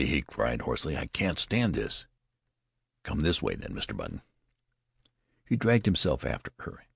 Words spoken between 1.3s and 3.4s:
stand this!" "Come this